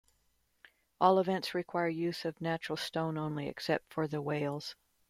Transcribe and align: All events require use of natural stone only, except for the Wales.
All 0.99 1.19
events 1.19 1.53
require 1.53 1.87
use 1.87 2.25
of 2.25 2.41
natural 2.41 2.75
stone 2.75 3.19
only, 3.19 3.47
except 3.47 3.93
for 3.93 4.07
the 4.07 4.19
Wales. 4.19 4.75